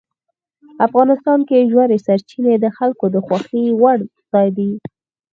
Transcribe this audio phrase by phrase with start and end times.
[0.87, 3.99] افغانستان کې ژورې سرچینې د خلکو د خوښې وړ
[4.31, 4.71] ځای دی.